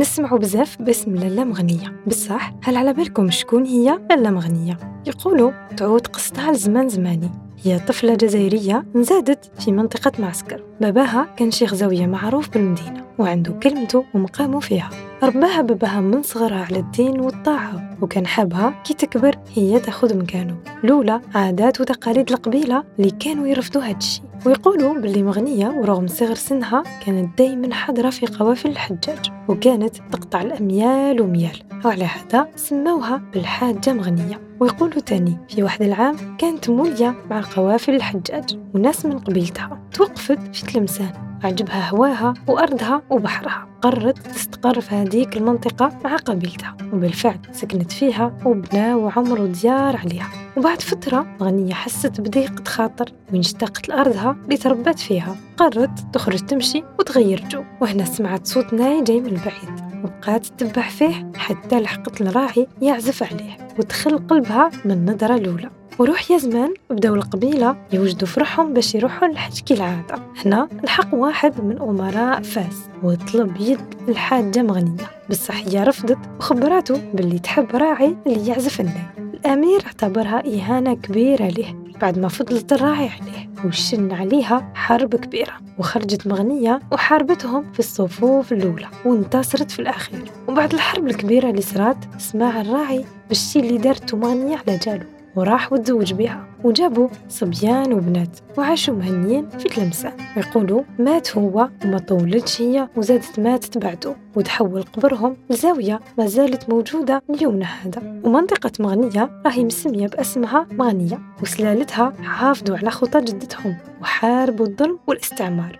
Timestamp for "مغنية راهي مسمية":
108.80-110.06